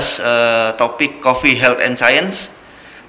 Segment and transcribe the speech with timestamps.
[0.00, 2.48] membahas uh, topik Coffee Health and Science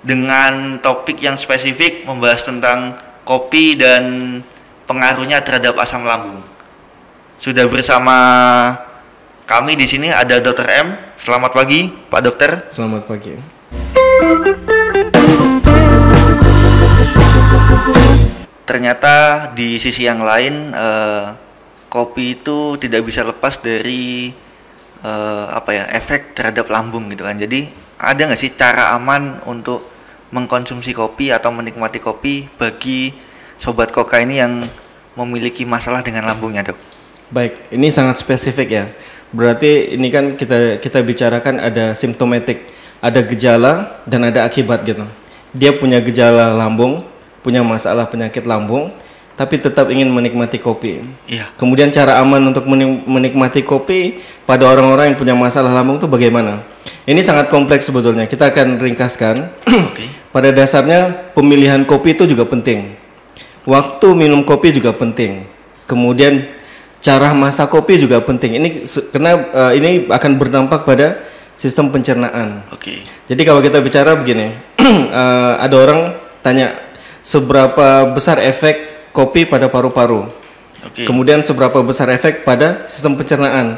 [0.03, 4.03] dengan topik yang spesifik membahas tentang kopi dan
[4.83, 6.43] pengaruhnya terhadap asam lambung.
[7.39, 8.17] Sudah bersama
[9.47, 10.67] kami di sini ada Dr.
[10.67, 11.15] M.
[11.15, 12.51] Selamat pagi, Pak Dokter.
[12.75, 13.39] Selamat pagi.
[18.67, 21.39] Ternyata di sisi yang lain uh,
[21.87, 24.35] kopi itu tidak bisa lepas dari
[25.05, 27.37] uh, apa ya efek terhadap lambung gitu kan.
[27.37, 27.69] Jadi
[28.01, 29.85] ada nggak sih cara aman untuk
[30.31, 33.11] mengkonsumsi kopi atau menikmati kopi bagi
[33.59, 34.63] sobat koka ini yang
[35.13, 36.79] memiliki masalah dengan lambungnya dok?
[37.31, 38.85] Baik, ini sangat spesifik ya.
[39.31, 42.67] Berarti ini kan kita kita bicarakan ada simptomatik,
[42.99, 45.07] ada gejala dan ada akibat gitu.
[45.55, 47.03] Dia punya gejala lambung,
[47.39, 48.91] punya masalah penyakit lambung,
[49.39, 51.01] tapi tetap ingin menikmati kopi.
[51.25, 51.49] Iya.
[51.55, 52.67] Kemudian cara aman untuk
[53.07, 56.61] menikmati kopi pada orang-orang yang punya masalah lambung itu bagaimana?
[57.07, 58.29] Ini sangat kompleks sebetulnya.
[58.29, 59.35] Kita akan ringkaskan.
[59.89, 60.05] Oke.
[60.35, 62.93] pada dasarnya pemilihan kopi itu juga penting.
[63.65, 65.45] Waktu minum kopi juga penting.
[65.89, 66.49] Kemudian
[67.01, 68.61] cara masak kopi juga penting.
[68.61, 68.69] Ini
[69.09, 71.23] karena uh, ini akan berdampak pada
[71.57, 72.65] sistem pencernaan.
[72.69, 73.01] Oke.
[73.25, 74.53] Jadi kalau kita bicara begini,
[75.09, 76.01] uh, ada orang
[76.41, 76.77] tanya
[77.21, 80.27] seberapa besar efek kopi pada paru-paru.
[80.81, 81.05] Okay.
[81.05, 83.77] Kemudian seberapa besar efek pada sistem pencernaan.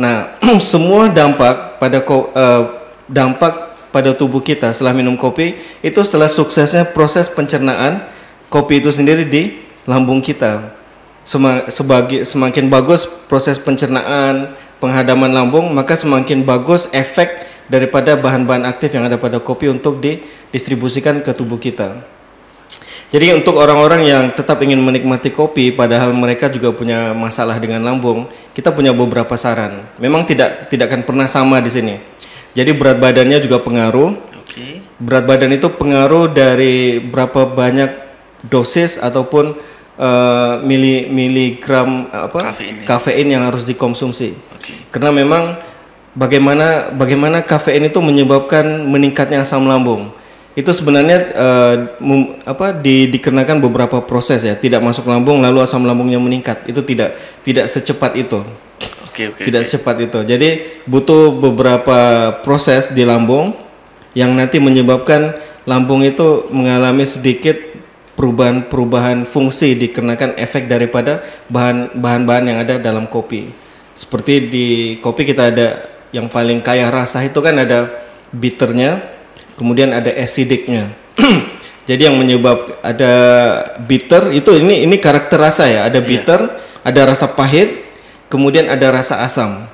[0.00, 2.62] Nah, semua dampak pada uh,
[3.10, 8.04] dampak pada tubuh kita setelah minum kopi itu setelah suksesnya proses pencernaan
[8.52, 10.76] kopi itu sendiri di lambung kita.
[11.24, 18.96] Sem sebagai semakin bagus proses pencernaan, penghadaman lambung, maka semakin bagus efek daripada bahan-bahan aktif
[18.96, 22.00] yang ada pada kopi untuk didistribusikan ke tubuh kita.
[23.08, 28.28] Jadi untuk orang-orang yang tetap ingin menikmati kopi padahal mereka juga punya masalah dengan lambung,
[28.52, 29.80] kita punya beberapa saran.
[29.96, 31.96] Memang tidak tidak akan pernah sama di sini.
[32.52, 34.12] Jadi berat badannya juga pengaruh.
[34.44, 34.84] Okay.
[35.00, 37.96] Berat badan itu pengaruh dari berapa banyak
[38.44, 39.56] dosis ataupun
[39.96, 42.84] uh, mili miligram apa kafein, ya.
[42.84, 44.36] kafein yang harus dikonsumsi.
[44.60, 44.84] Okay.
[44.92, 45.56] Karena memang
[46.12, 50.12] bagaimana bagaimana kafein itu menyebabkan meningkatnya asam lambung
[50.56, 51.74] itu sebenarnya uh,
[52.48, 54.54] apa di, dikenakan beberapa proses ya.
[54.56, 56.66] Tidak masuk lambung lalu asam lambungnya meningkat.
[56.66, 57.14] Itu tidak
[57.44, 58.42] tidak secepat itu.
[59.12, 59.68] Okay, okay, tidak okay.
[59.68, 60.18] secepat itu.
[60.22, 60.48] Jadi
[60.86, 61.98] butuh beberapa
[62.42, 63.54] proses di lambung
[64.14, 67.58] yang nanti menyebabkan lambung itu mengalami sedikit
[68.18, 73.54] perubahan-perubahan fungsi dikenakan efek daripada bahan bahan-bahan yang ada dalam kopi.
[73.94, 74.66] Seperti di
[74.98, 77.94] kopi kita ada yang paling kaya rasa itu kan ada
[78.34, 79.17] bitternya
[79.58, 80.94] kemudian ada acidicnya.
[81.90, 83.12] Jadi yang menyebab ada
[83.82, 86.06] bitter itu ini ini karakter rasa ya, ada iya.
[86.06, 86.86] bitter, yeah.
[86.86, 87.82] ada rasa pahit,
[88.30, 89.66] kemudian ada rasa asam.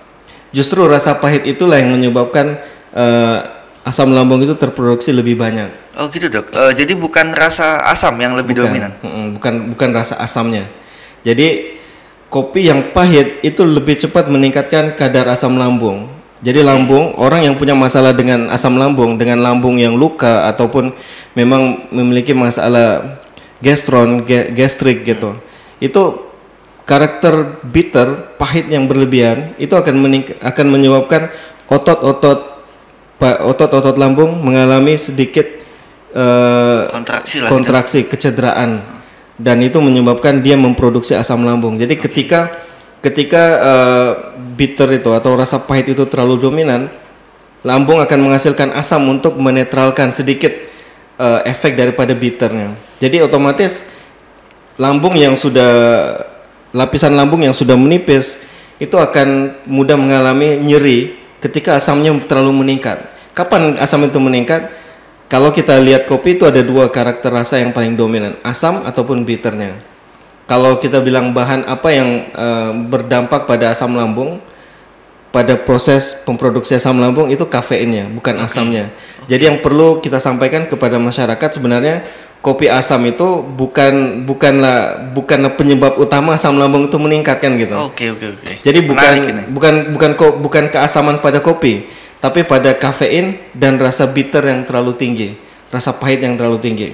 [0.54, 2.62] Justru rasa pahit itulah yang menyebabkan
[2.94, 3.38] uh,
[3.84, 5.68] asam lambung itu terproduksi lebih banyak.
[5.98, 6.54] Oh gitu dok.
[6.54, 8.92] Uh, jadi bukan rasa asam yang lebih bukan, dominan.
[9.34, 10.70] Bukan bukan rasa asamnya.
[11.26, 11.76] Jadi
[12.30, 16.06] kopi yang pahit itu lebih cepat meningkatkan kadar asam lambung
[16.44, 20.92] jadi lambung orang yang punya masalah dengan asam lambung, dengan lambung yang luka ataupun
[21.32, 23.16] memang memiliki masalah
[23.64, 25.40] gastron, gastrik gitu.
[25.80, 26.28] Itu
[26.84, 31.32] karakter bitter, pahit yang berlebihan itu akan akan menyebabkan
[31.72, 32.60] otot-otot
[33.24, 35.48] otot-otot lambung mengalami sedikit
[36.12, 38.84] uh, kontraksi, lah, kontraksi kecederaan
[39.40, 41.80] dan itu menyebabkan dia memproduksi asam lambung.
[41.80, 42.04] Jadi okay.
[42.04, 42.52] ketika
[43.04, 44.10] ketika uh,
[44.56, 46.88] bitter itu atau rasa pahit itu terlalu dominan,
[47.60, 50.56] lambung akan menghasilkan asam untuk menetralkan sedikit
[51.20, 52.72] uh, efek daripada bitternya.
[53.04, 53.84] Jadi otomatis
[54.80, 55.70] lambung yang sudah
[56.72, 58.40] lapisan lambung yang sudah menipis
[58.80, 63.04] itu akan mudah mengalami nyeri ketika asamnya terlalu meningkat.
[63.36, 64.72] Kapan asam itu meningkat?
[65.28, 69.93] Kalau kita lihat kopi itu ada dua karakter rasa yang paling dominan, asam ataupun bitternya
[70.44, 74.40] kalau kita bilang bahan apa yang uh, berdampak pada asam lambung
[75.34, 78.94] pada proses pemproduksi asam lambung itu kafeinnya bukan asamnya.
[78.94, 79.34] Okay.
[79.34, 82.06] Jadi yang perlu kita sampaikan kepada masyarakat sebenarnya
[82.38, 87.74] kopi asam itu bukan bukanlah bukanlah penyebab utama asam lambung itu meningkatkan gitu.
[87.74, 88.42] Oke okay, oke okay, oke.
[88.46, 88.56] Okay.
[88.62, 89.14] Jadi bukan
[89.50, 91.88] bukan bukan kok bukan keasaman pada kopi,
[92.22, 95.34] tapi pada kafein dan rasa bitter yang terlalu tinggi,
[95.74, 96.88] rasa pahit yang terlalu tinggi.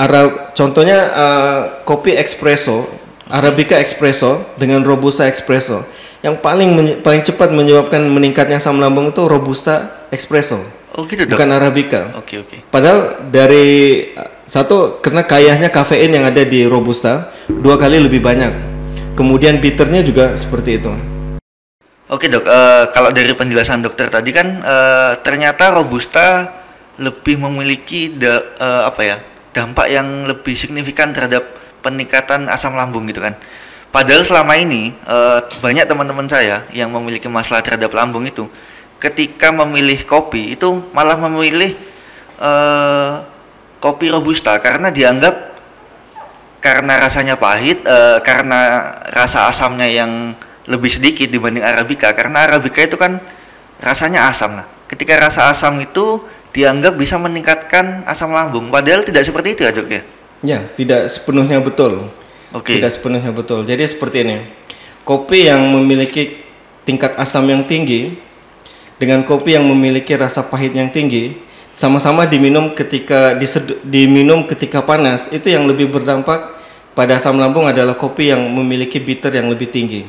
[0.00, 3.02] Arab contohnya uh, kopi espresso
[3.32, 5.88] Arabica espresso dengan robusta espresso.
[6.20, 10.60] Yang paling paling cepat menyebabkan meningkatnya asam lambung itu robusta espresso.
[10.92, 11.40] Oh gitu dok.
[11.40, 12.12] Bukan arabica.
[12.20, 12.48] Oke okay, oke.
[12.52, 12.58] Okay.
[12.68, 14.04] padahal dari
[14.44, 18.52] satu karena kayanya kafein yang ada di robusta dua kali lebih banyak.
[19.16, 20.92] Kemudian bitternya juga seperti itu.
[22.12, 26.52] Oke dok, eh, kalau dari penjelasan dokter tadi kan eh, ternyata robusta
[27.00, 29.16] lebih memiliki eh, apa ya
[29.52, 31.44] dampak yang lebih signifikan terhadap
[31.84, 33.36] peningkatan asam lambung gitu kan.
[33.92, 38.48] Padahal selama ini eh, banyak teman-teman saya yang memiliki masalah terhadap lambung itu,
[38.96, 41.76] ketika memilih kopi itu malah memilih
[42.40, 43.12] eh,
[43.82, 45.52] kopi robusta karena dianggap
[46.62, 50.32] karena rasanya pahit, eh, karena rasa asamnya yang
[50.70, 52.14] lebih sedikit dibanding arabica.
[52.14, 53.18] Karena arabica itu kan
[53.82, 54.62] rasanya asam.
[54.62, 56.22] Nah, ketika rasa asam itu
[56.52, 60.02] dianggap bisa meningkatkan asam lambung, padahal tidak seperti itu ya dok ya.
[60.42, 62.12] Ya, tidak sepenuhnya betul.
[62.52, 62.76] Oke.
[62.76, 63.64] Tidak sepenuhnya betul.
[63.64, 64.36] Jadi seperti ini.
[65.02, 66.44] Kopi yang memiliki
[66.84, 68.14] tingkat asam yang tinggi
[69.00, 71.34] dengan kopi yang memiliki rasa pahit yang tinggi
[71.74, 76.54] sama-sama diminum ketika dised- diminum ketika panas itu yang lebih berdampak
[76.92, 80.04] pada asam lambung adalah kopi yang memiliki bitter yang lebih tinggi.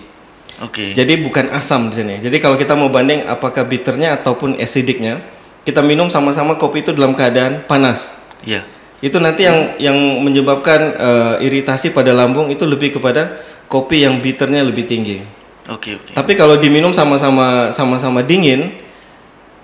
[0.62, 0.94] Oke.
[0.94, 2.16] Jadi bukan asam di sini.
[2.22, 5.24] Jadi kalau kita mau banding apakah bitternya ataupun acidicnya,
[5.64, 8.20] kita minum sama-sama kopi itu dalam keadaan panas.
[8.44, 8.68] Iya.
[9.04, 14.64] Itu nanti yang yang menyebabkan eh, iritasi pada lambung itu lebih kepada kopi yang bitternya
[14.64, 15.24] lebih tinggi.
[15.72, 16.12] Oke oke.
[16.16, 18.76] Tapi kalau diminum sama-sama sama-sama dingin,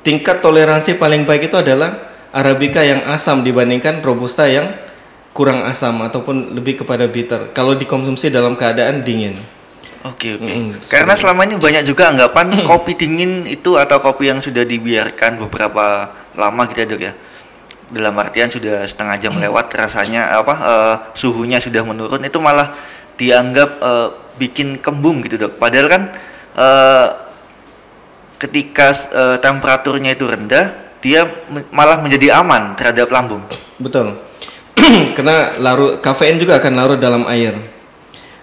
[0.04, 4.72] tingkat toleransi paling baik itu adalah arabica yang asam dibandingkan robusta yang
[5.36, 7.52] kurang asam ataupun lebih kepada bitter.
[7.52, 9.59] Kalau dikonsumsi dalam keadaan dingin.
[10.08, 10.48] Oke oke.
[10.48, 15.36] Mm, Karena selama ini banyak juga anggapan kopi dingin itu atau kopi yang sudah dibiarkan
[15.44, 16.08] beberapa
[16.40, 17.14] lama gitu ya dok ya.
[17.90, 22.72] Dalam artian sudah setengah jam lewat rasanya apa eh, suhunya sudah menurun itu malah
[23.20, 24.08] dianggap eh,
[24.40, 25.60] bikin kembung gitu dok.
[25.60, 26.02] Padahal kan
[26.56, 27.08] eh,
[28.40, 33.44] ketika eh, temperaturnya itu rendah dia me- malah menjadi aman terhadap lambung.
[33.80, 34.16] Betul.
[35.16, 37.69] Karena larut kafein juga akan larut dalam air.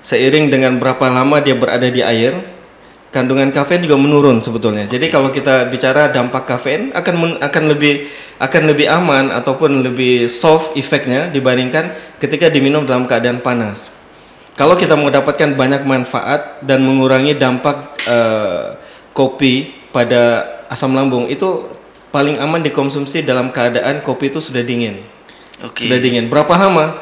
[0.07, 2.39] Seiring dengan berapa lama dia berada di air,
[3.11, 4.87] kandungan kafein juga menurun sebetulnya.
[4.87, 8.07] Jadi kalau kita bicara dampak kafein akan men- akan lebih
[8.39, 11.91] akan lebih aman ataupun lebih soft efeknya dibandingkan
[12.23, 13.91] ketika diminum dalam keadaan panas.
[14.55, 18.79] Kalau kita mau dapatkan banyak manfaat dan mengurangi dampak eh,
[19.11, 21.67] kopi pada asam lambung itu
[22.15, 25.03] paling aman dikonsumsi dalam keadaan kopi itu sudah dingin.
[25.67, 25.89] Oke.
[25.89, 26.31] Sudah dingin.
[26.31, 27.01] Berapa lama?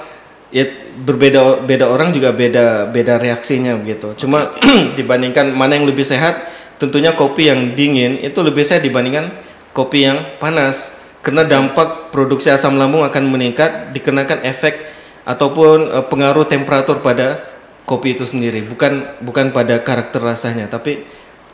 [0.55, 4.15] Ya berbeda beda orang juga beda beda reaksinya begitu.
[4.15, 4.55] Cuma
[4.99, 6.49] dibandingkan mana yang lebih sehat,
[6.79, 9.35] tentunya kopi yang dingin itu lebih sehat dibandingkan
[9.75, 11.03] kopi yang panas.
[11.25, 14.85] Karena dampak produksi asam lambung akan meningkat dikenakan efek
[15.25, 17.41] ataupun eh, pengaruh temperatur pada
[17.85, 21.05] kopi itu sendiri, bukan bukan pada karakter rasanya, tapi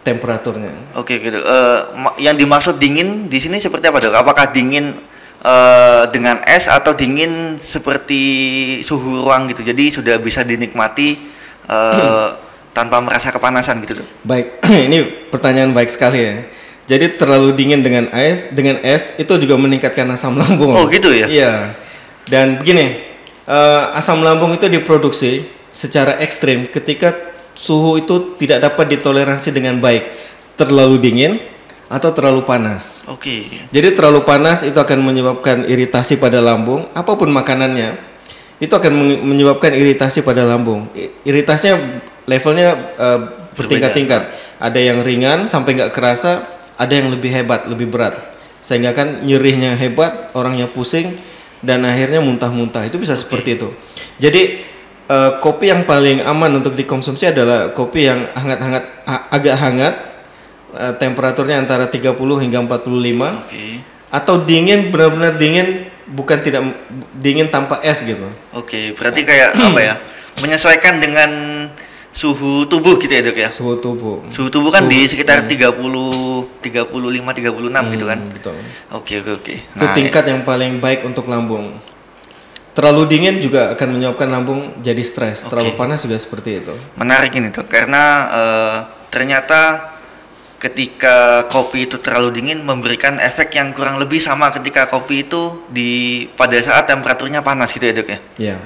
[0.07, 0.73] temperaturnya.
[0.97, 1.39] Oke gitu.
[1.95, 4.17] Ma- yang dimaksud dingin di sini seperti apa dok?
[4.17, 4.97] Apakah dingin
[5.45, 8.23] eh, dengan es atau dingin seperti
[8.85, 9.65] suhu ruang gitu?
[9.65, 11.09] Jadi sudah bisa dinikmati
[11.69, 12.29] eh,
[12.77, 14.01] tanpa merasa kepanasan gitu?
[14.23, 16.37] Baik, ini pertanyaan baik sekali ya.
[16.91, 20.75] Jadi terlalu dingin dengan es, dengan es itu juga meningkatkan asam lambung.
[20.75, 21.31] Oh, gitu ya?
[21.31, 21.53] Iya.
[22.27, 22.99] Dan begini,
[23.47, 27.15] eh, asam lambung itu diproduksi secara ekstrim ketika
[27.55, 30.11] suhu itu tidak dapat ditoleransi dengan baik,
[30.59, 31.39] terlalu dingin
[31.91, 33.03] atau terlalu panas.
[33.11, 33.67] Oke.
[33.75, 37.99] Jadi terlalu panas itu akan menyebabkan iritasi pada lambung, apa pun makanannya
[38.63, 38.93] itu akan
[39.27, 40.87] menyebabkan iritasi pada lambung.
[40.94, 41.99] I- Iritasinya
[42.31, 43.20] levelnya eh,
[43.59, 44.23] bertingkat-tingkat.
[44.63, 46.47] Ada yang ringan sampai nggak kerasa,
[46.79, 48.15] ada yang lebih hebat, lebih berat.
[48.63, 51.19] Sehingga kan nyerihnya hebat, orangnya pusing
[51.65, 52.87] dan akhirnya muntah-muntah.
[52.87, 53.75] Itu bisa seperti itu.
[54.23, 54.63] Jadi
[55.11, 58.85] eh, kopi yang paling aman untuk dikonsumsi adalah kopi yang hangat-hangat
[59.32, 59.94] agak hangat
[60.74, 63.82] eh, temperaturnya antara 30 hingga 45 Oke.
[64.10, 66.62] atau dingin benar-benar dingin bukan tidak
[67.15, 68.27] dingin tanpa es gitu.
[68.55, 68.93] Oke.
[68.98, 69.94] Berarti kayak apa ya?
[70.43, 71.31] Menyesuaikan dengan
[72.10, 73.48] suhu tubuh gitu ya dok ya?
[73.48, 74.27] Suhu tubuh.
[74.29, 78.19] Suhu tubuh kan di sekitar 30, 35, 36 gitu kan?
[78.19, 78.56] Hmm, betul.
[78.94, 79.55] Oke oke oke.
[79.56, 81.79] Itu tingkat yang paling baik untuk lambung.
[82.70, 85.43] Terlalu dingin juga akan menyebabkan lambung jadi stres.
[85.46, 86.74] Terlalu panas juga seperti itu.
[86.94, 88.77] menarik ini tuh karena eh,
[89.10, 89.91] ternyata
[90.60, 96.29] ketika kopi itu terlalu dingin memberikan efek yang kurang lebih sama ketika kopi itu di
[96.36, 98.19] pada saat temperaturnya panas gitu ya dok ya?
[98.36, 98.56] Ya.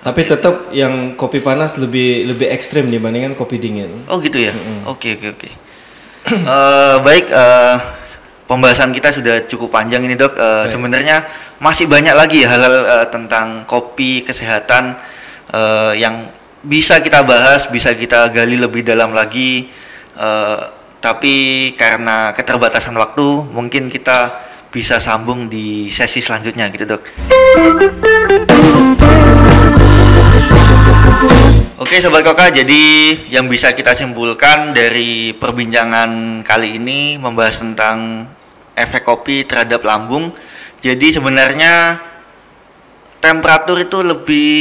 [0.00, 3.90] Tapi tetap yang kopi panas lebih lebih ekstrim dibandingkan kopi dingin.
[4.08, 4.54] oh gitu ya?
[4.86, 5.50] Oke oke oke.
[6.30, 7.76] Eh, baik eh,
[8.46, 10.38] pembahasan kita sudah cukup panjang ini dok.
[10.38, 11.26] Eh, sebenarnya
[11.58, 14.94] masih banyak lagi hal-hal eh, tentang kopi kesehatan
[15.50, 16.30] eh, yang
[16.62, 19.68] bisa kita bahas bisa kita gali lebih dalam lagi.
[20.14, 27.02] Eh, tapi karena keterbatasan waktu mungkin kita bisa sambung di sesi selanjutnya gitu dok
[31.80, 38.28] Oke Sobat Koka, jadi yang bisa kita simpulkan dari perbincangan kali ini membahas tentang
[38.76, 40.30] efek kopi terhadap lambung.
[40.84, 41.98] Jadi sebenarnya
[43.18, 44.52] temperatur itu lebih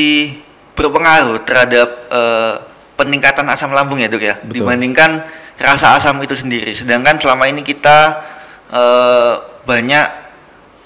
[0.74, 2.54] berpengaruh terhadap eh,
[2.98, 4.64] peningkatan asam lambung ya dok ya, Betul.
[4.64, 5.22] dibandingkan
[5.60, 6.72] rasa asam itu sendiri.
[6.72, 8.24] Sedangkan selama ini kita
[8.72, 9.34] eh,
[9.68, 10.08] banyak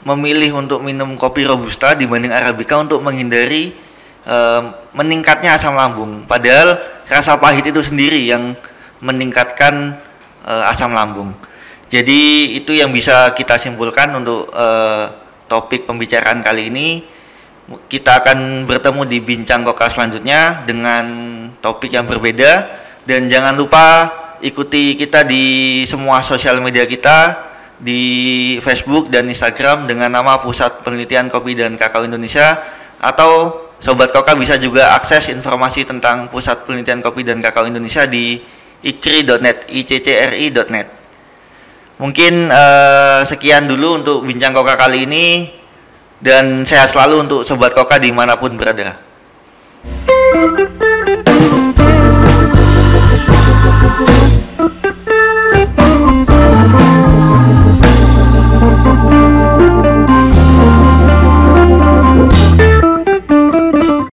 [0.04, 3.72] memilih untuk minum kopi robusta dibanding arabica untuk menghindari
[4.28, 4.62] eh,
[4.92, 6.26] meningkatnya asam lambung.
[6.26, 8.58] Padahal rasa pahit itu sendiri yang
[9.00, 9.96] meningkatkan
[10.44, 11.32] eh, asam lambung.
[11.94, 15.06] Jadi itu yang bisa kita simpulkan untuk eh,
[15.46, 16.88] topik pembicaraan kali ini.
[17.64, 21.06] Kita akan bertemu di bincang koka selanjutnya dengan
[21.64, 22.68] topik yang berbeda
[23.08, 24.12] dan jangan lupa
[24.44, 28.04] ikuti kita di semua sosial media kita di
[28.60, 32.60] Facebook dan Instagram dengan nama Pusat Penelitian Kopi dan Kakao Indonesia
[33.00, 38.40] atau Sobat Koka bisa juga akses informasi tentang Pusat Penelitian Kopi dan Kakao Indonesia di
[38.84, 40.88] ikri.net, iccri.net.
[42.00, 45.52] Mungkin eh, sekian dulu untuk bincang Koka kali ini
[46.24, 48.96] dan sehat selalu untuk Sobat Koka di mana pun berada.